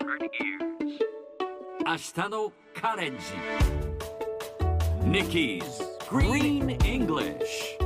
[0.00, 0.06] 明
[1.96, 3.24] 日のカレンジ
[5.02, 5.62] Nikki's
[6.08, 7.76] Green English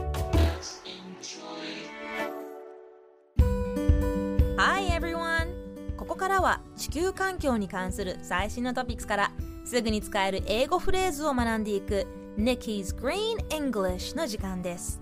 [4.59, 5.97] Hi everyone!
[5.97, 9.33] ここからは地球環境に関する最新のトピックスから
[9.65, 12.07] すぐに使える英語フレーズを学んでいく
[12.37, 15.01] Nikki's Green English の時間です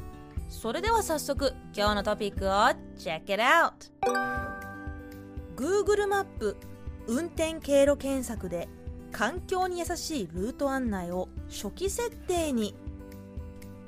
[0.48, 2.50] それでは早速今日のトピックを
[2.96, 3.90] Check it out!
[5.56, 6.56] Google マップ
[7.10, 8.68] 運転経路検索で
[9.10, 12.76] 環境に優しいルート案内を初期設定に。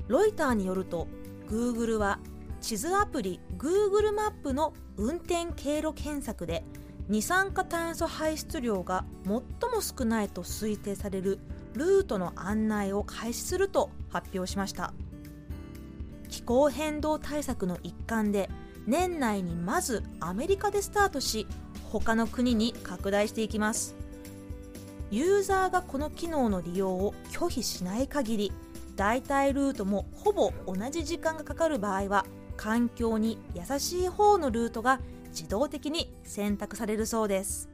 [0.09, 1.07] ロイターによると
[1.49, 2.19] Google は
[2.59, 6.65] 地図アプリ Google マップの運転経路検索で
[7.07, 9.41] 二酸化炭素排出量が最も
[9.79, 11.39] 少ないと推定される
[11.75, 14.93] ルートの案内を開始すると発表しました。
[16.27, 18.49] 気候変動対策の一環で
[18.85, 21.47] 年内にまずアメリカでスタートし
[21.99, 23.95] 他の国に拡大していきます。
[25.11, 28.51] ユーザーがこの機能の利用を拒否しない限り
[28.95, 32.25] 代替ルートもほぼ同じ時間がかかる場合は
[32.57, 37.69] 環境に優しい方のルートが自動的に選択されるそうです。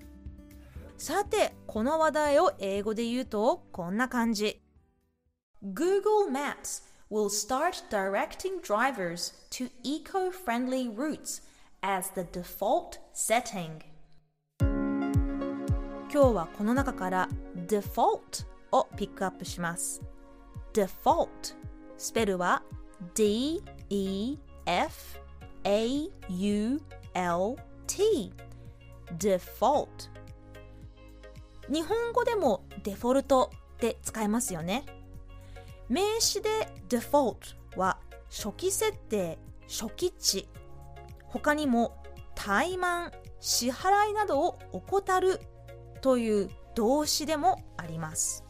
[0.97, 4.61] さてこの話題を英語で言うとこんな感じ。
[5.63, 11.41] Google Maps will start directing drivers to eco-friendly routes
[11.81, 13.88] as the default setting.
[16.11, 17.29] 今日はこの中から
[17.67, 20.01] default をピックアップします。
[20.73, 21.27] default
[21.97, 22.63] スペルは
[23.13, 24.39] D-E-F-A-U-L-T
[29.19, 29.87] default
[31.71, 34.85] 日本語でもデフォルトって使えますよね。
[35.89, 36.49] 名詞で
[36.89, 37.99] default は
[38.31, 39.37] 初期設定
[39.67, 40.47] 初期値。
[41.27, 45.39] 他にも怠慢支払いなどを怠る
[46.01, 48.43] という動詞でもあります。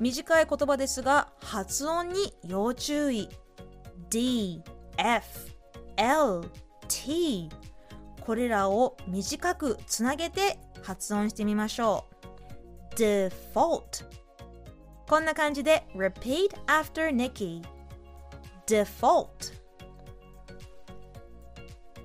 [0.00, 3.28] 短い言葉ですが発音に要注意。
[4.10, 4.62] D,
[4.98, 5.48] F,
[5.96, 6.42] L,
[6.88, 7.48] T
[8.20, 12.04] これらを短くつなげて発音してみましょ
[12.92, 12.94] う。
[12.94, 14.04] Default
[15.08, 17.62] こんな感じで Repeat after Nikki
[18.66, 19.62] Default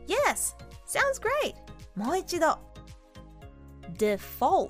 [0.08, 0.56] Yes!
[0.86, 1.56] Sounds great!
[1.96, 2.58] もう一度。
[3.98, 4.70] Default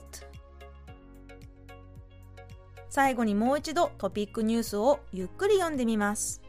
[2.90, 6.42] 最後にもう一度トピックニュースをゆっくり読んでみます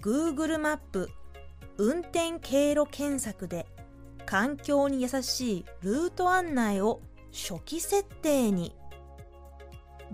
[0.00, 1.10] Google マップ
[1.78, 3.66] 運転経路検索で
[4.24, 8.74] 環境に優しいルート案内を初期設定に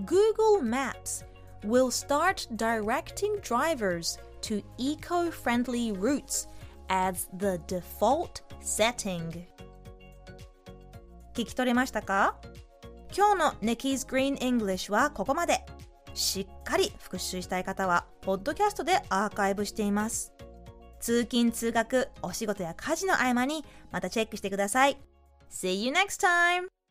[0.04, 1.24] Google Maps
[1.64, 6.48] will start directing drivers to eco-friendly routes
[6.88, 9.46] as the default setting
[11.34, 12.36] 聞き取れましたか？
[13.16, 15.64] 今日の Nikki's Green English はここまで。
[16.14, 20.32] しっかり復習したい方は、ポッドキャストでアーカイブしています。
[21.00, 24.98] 通勤・通学、お仕事や家事の合間にまたチェックしてください。
[25.50, 26.81] See you next time!